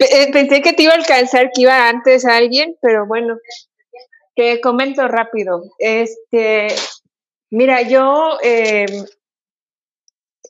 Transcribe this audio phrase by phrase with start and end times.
[0.00, 3.36] Eh, pensé que te iba a alcanzar, que iba antes a alguien, pero bueno,
[4.34, 5.62] te comento rápido.
[5.78, 6.68] Este,
[7.50, 9.04] mira, yo em,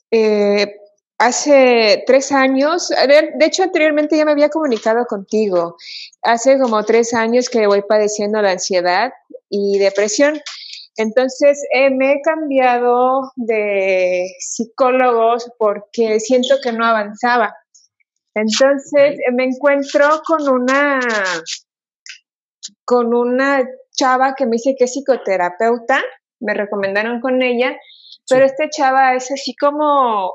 [0.09, 0.75] eh,
[1.17, 5.75] hace tres años, de hecho anteriormente ya me había comunicado contigo.
[6.21, 9.11] Hace como tres años que voy padeciendo la ansiedad
[9.49, 10.39] y depresión.
[10.95, 17.53] Entonces eh, me he cambiado de psicólogos porque siento que no avanzaba.
[18.33, 20.99] Entonces me encuentro con una
[22.85, 26.01] con una chava que me dice que es psicoterapeuta,
[26.39, 27.75] me recomendaron con ella,
[28.29, 30.33] pero esta chava es así como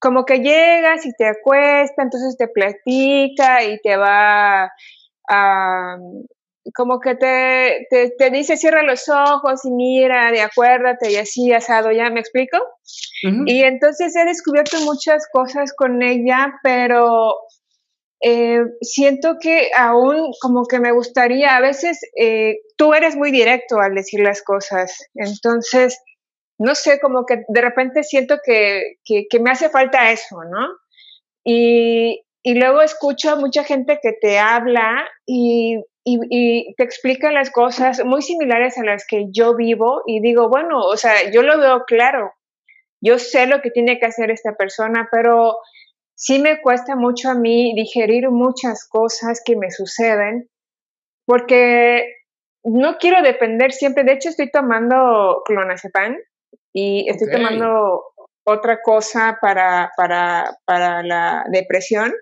[0.00, 4.72] como que llegas y te acuesta, entonces te platica y te va
[5.28, 5.96] a
[6.74, 7.86] como que te,
[8.18, 12.58] te, dice cierra los ojos y mira, de acuérdate y así asado, ¿ya me explico?
[13.46, 17.34] Y entonces he descubierto muchas cosas con ella, pero
[18.22, 23.78] eh, siento que aún como que me gustaría, a veces eh, tú eres muy directo
[23.80, 25.98] al decir las cosas, entonces,
[26.58, 30.66] no sé, como que de repente siento que, que, que me hace falta eso, ¿no?
[31.44, 37.50] Y, y luego escucho a mucha gente que te habla y y, te explica las
[37.50, 41.58] cosas muy similares a las que yo vivo y digo, bueno, o sea, yo lo
[41.58, 42.32] veo claro,
[43.00, 45.58] yo sé lo que tiene que hacer esta persona, pero
[46.14, 50.48] sí me cuesta mucho a mí digerir muchas cosas que me suceden
[51.26, 52.14] porque
[52.64, 56.16] no quiero depender siempre, de hecho estoy tomando clonazepam
[56.74, 58.04] y estoy tomando
[58.44, 62.12] otra cosa para, para, para la depresión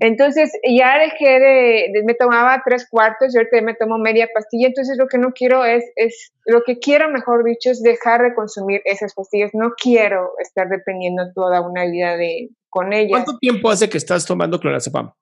[0.00, 4.98] entonces ya dejé de, me tomaba tres cuartos y ahorita me tomo media pastilla, entonces
[4.98, 8.82] lo que no quiero es, es, lo que quiero mejor dicho es dejar de consumir
[8.84, 13.24] esas pastillas, no quiero estar dependiendo toda una vida de, con ellas.
[13.24, 15.12] ¿Cuánto tiempo hace que estás tomando clorazepam?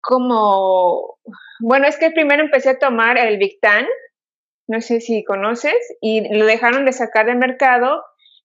[0.00, 1.18] Como,
[1.60, 3.84] bueno, es que primero empecé a tomar el Victan,
[4.66, 8.02] no sé si conoces, y lo dejaron de sacar del mercado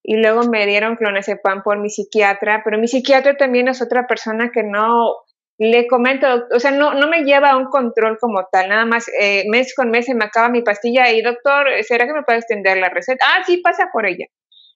[0.07, 4.51] y luego me dieron clonazepam por mi psiquiatra, pero mi psiquiatra también es otra persona
[4.51, 5.15] que no
[5.57, 9.05] le comento, o sea, no, no me lleva a un control como tal, nada más
[9.19, 12.39] eh, mes con mes se me acaba mi pastilla y doctor, ¿será que me puede
[12.39, 13.25] extender la receta?
[13.25, 14.25] Ah, sí, pasa por ella.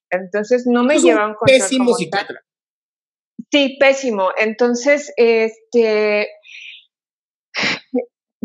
[0.09, 1.59] Entonces no me lleva a un control.
[1.59, 2.41] Pésimo psiquiatra.
[3.51, 4.29] Sí, pésimo.
[4.37, 6.29] Entonces, este,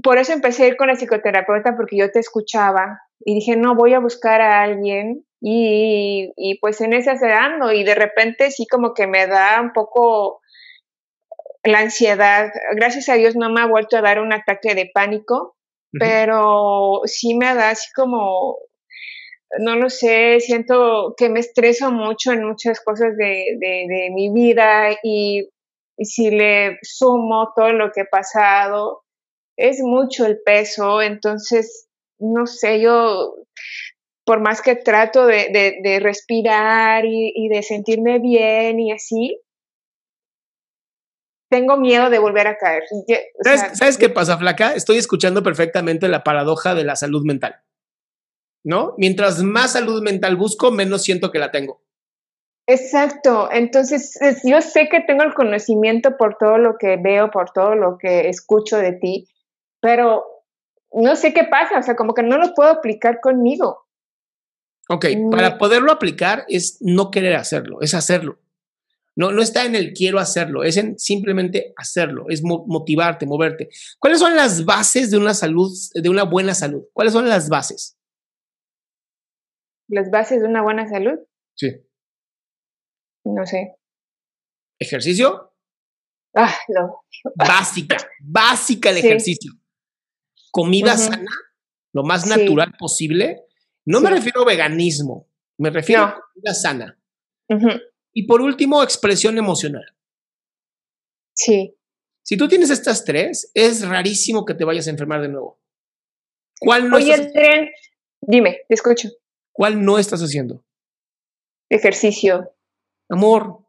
[0.02, 3.74] por eso empecé a ir con la psicoterapeuta porque yo te escuchaba y dije, no,
[3.74, 7.28] voy a buscar a alguien y, y pues en ese se
[7.74, 10.40] y de repente sí como que me da un poco
[11.64, 15.56] la ansiedad, gracias a Dios no me ha vuelto a dar un ataque de pánico,
[15.98, 18.58] pero sí me da así como,
[19.60, 24.96] no lo sé, siento que me estreso mucho en muchas cosas de, de, mi vida
[25.02, 25.48] y,
[25.96, 29.04] si le sumo todo lo que he pasado,
[29.56, 31.88] es mucho el peso, entonces,
[32.18, 33.36] no sé, yo
[34.26, 39.38] por más que trato de, de respirar y, y, de sentirme bien y así,
[41.54, 42.82] tengo miedo de volver a caer.
[43.74, 44.74] ¿Sabes, qué pasa, Flaca?
[44.74, 47.62] Estoy escuchando perfectamente la paradoja de la salud mental.
[48.64, 48.94] ¿No?
[48.98, 51.80] Mientras más salud mental busco, menos siento que la tengo.
[52.66, 53.48] Exacto.
[53.52, 57.98] Entonces, yo sé que tengo el conocimiento por todo lo que veo, por todo lo
[57.98, 59.28] que escucho de ti,
[59.80, 60.24] pero
[60.90, 63.86] no sé qué pasa, o sea, como que no lo puedo aplicar conmigo.
[64.88, 65.58] Ok, para mm.
[65.58, 68.40] poderlo aplicar es no querer hacerlo, es hacerlo.
[69.16, 73.68] No, no está en el quiero hacerlo, es en simplemente hacerlo, es motivarte, moverte.
[73.98, 76.84] ¿Cuáles son las bases de una salud, de una buena salud?
[76.92, 77.96] ¿Cuáles son las bases?
[79.88, 81.18] ¿Las bases de una buena salud?
[81.54, 81.70] Sí.
[83.24, 83.76] No sé.
[84.80, 85.52] ¿Ejercicio?
[86.34, 87.04] Ah, no.
[87.36, 89.52] Básica, básica el ejercicio.
[90.50, 91.30] Comida sana,
[91.92, 93.44] lo más natural posible.
[93.86, 95.28] No me refiero a veganismo,
[95.58, 96.98] me refiero a comida sana.
[98.14, 99.94] Y por último, expresión emocional.
[101.34, 101.76] Sí.
[102.22, 105.60] Si tú tienes estas tres, es rarísimo que te vayas a enfermar de nuevo.
[106.60, 107.42] ¿Cuál no Oye, estás
[108.22, 109.08] dime, te escucho.
[109.52, 110.64] ¿Cuál no estás haciendo?
[111.68, 112.54] Ejercicio.
[113.10, 113.66] Amor,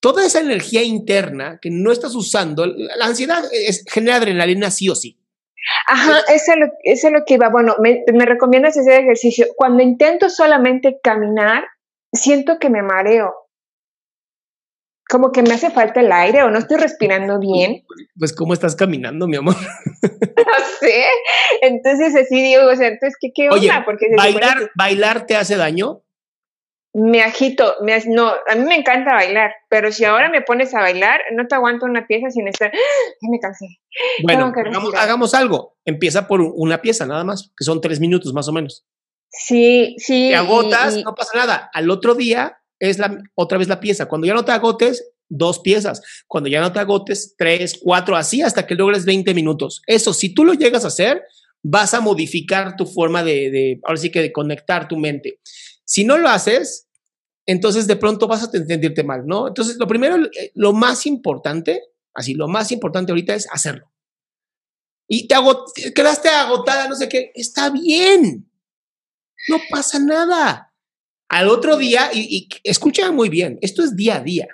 [0.00, 4.94] toda esa energía interna que no estás usando, la ansiedad es, genera adrenalina sí o
[4.94, 5.18] sí.
[5.86, 7.50] Ajá, eso es lo, eso es lo que iba.
[7.50, 9.46] Bueno, me, me recomiendas hacer ejercicio.
[9.56, 11.64] Cuando intento solamente caminar,
[12.12, 13.47] siento que me mareo.
[15.08, 17.84] Como que me hace falta el aire o no estoy respirando bien.
[18.18, 19.54] Pues, ¿cómo estás caminando, mi amor?
[20.02, 21.04] no sé.
[21.62, 26.02] Entonces, así digo, o sea, entonces, ¿qué, qué Oye, Porque ¿bailar, ¿bailar te hace daño?
[26.94, 30.80] me agito, me, no, a mí me encanta bailar, pero si ahora me pones a
[30.80, 33.66] bailar, no te aguanto una pieza sin estar, ya me cansé.
[34.24, 34.52] Bueno,
[34.96, 38.86] hagamos, algo, empieza por una pieza nada más, que son tres minutos más o menos.
[39.30, 40.30] Sí, sí.
[40.30, 41.70] Te agotas, no pasa nada.
[41.74, 44.06] Al otro día es la, otra vez la pieza.
[44.06, 46.02] Cuando ya no te agotes, dos piezas.
[46.26, 49.82] Cuando ya no te agotes, tres, cuatro, así hasta que logres 20 minutos.
[49.86, 51.22] Eso, si tú lo llegas a hacer,
[51.62, 55.40] vas a modificar tu forma de, ahora sí que de conectar tu mente.
[55.84, 56.88] Si no lo haces,
[57.46, 59.48] entonces de pronto vas a sentirte mal, ¿no?
[59.48, 61.82] Entonces, lo primero, eh, lo más importante,
[62.14, 63.90] así, lo más importante ahorita es hacerlo.
[65.06, 65.34] Y te
[65.94, 68.50] quedaste agotada, no sé qué, está bien,
[69.48, 70.67] no pasa nada.
[71.28, 74.48] Al otro día, y, escucha muy bien, esto es día a día.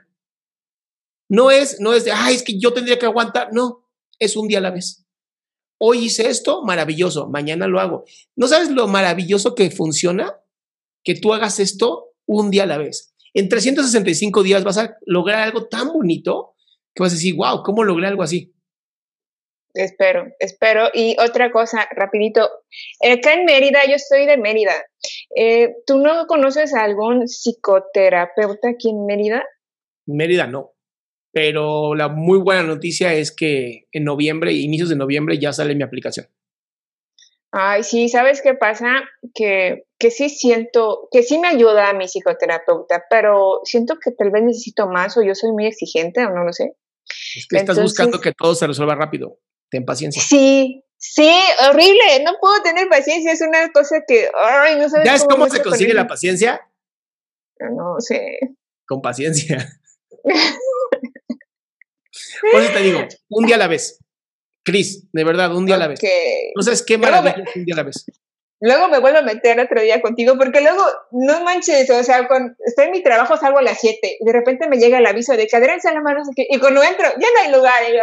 [1.28, 3.88] No es, no es de, ay, es que yo tendría que aguantar, no,
[4.18, 5.06] es un día a la vez.
[5.78, 8.04] Hoy hice esto, maravilloso, mañana lo hago.
[8.36, 10.36] ¿No sabes lo maravilloso que funciona?
[11.02, 13.14] Que tú hagas esto un día a la vez.
[13.34, 16.54] En 365 días vas a lograr algo tan bonito
[16.94, 18.53] que vas a decir, wow, ¿cómo logré algo así?
[19.74, 20.88] Espero, espero.
[20.94, 22.48] Y otra cosa, rapidito.
[23.00, 24.72] Acá en Mérida, yo estoy de Mérida.
[25.36, 29.44] Eh, ¿Tú no conoces a algún psicoterapeuta aquí en Mérida?
[30.06, 30.70] Mérida no.
[31.32, 35.82] Pero la muy buena noticia es que en noviembre, inicios de noviembre, ya sale mi
[35.82, 36.28] aplicación.
[37.50, 39.04] Ay, sí, ¿sabes qué pasa?
[39.34, 44.30] Que, que sí siento, que sí me ayuda a mi psicoterapeuta, pero siento que tal
[44.30, 46.74] vez necesito más o yo soy muy exigente o no lo sé.
[47.36, 49.38] Es que estás buscando que todo se resuelva rápido.
[49.74, 50.22] Ten paciencia.
[50.22, 51.32] Sí, sí,
[51.68, 52.22] horrible.
[52.24, 53.32] No puedo tener paciencia.
[53.32, 56.60] Es una cosa que, ay, no sabes ¿Ya cómo, se consigue la paciencia?
[57.58, 58.38] No sé.
[58.86, 59.68] Con paciencia.
[62.52, 63.00] Por eso te digo,
[63.30, 63.98] un día a la vez.
[64.62, 65.98] Cris, de verdad, un día a la vez.
[66.54, 68.06] No sabes qué maravilla un día a la vez.
[68.66, 72.54] Luego me vuelvo a meter otro día contigo, porque luego, no manches, o sea, cuando
[72.64, 75.36] estoy en mi trabajo salgo a las 7 y de repente me llega el aviso
[75.36, 78.02] de que Adrián la mano, y cuando entro, ya no hay lugar, y yo,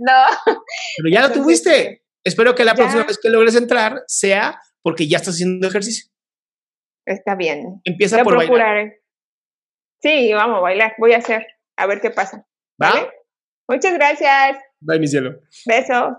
[0.00, 0.56] no.
[0.96, 2.02] Pero ya lo tuviste.
[2.24, 6.10] Espero que la próxima vez que logres entrar sea porque ya estás haciendo ejercicio.
[7.06, 7.80] Está bien.
[7.84, 8.94] Empieza por bailar.
[10.00, 11.46] Sí, vamos a bailar, voy a hacer,
[11.76, 12.44] a ver qué pasa.
[12.76, 13.08] ¿Vale?
[13.68, 14.58] Muchas gracias.
[14.80, 15.38] Bye, mi cielo.
[15.64, 16.18] Beso.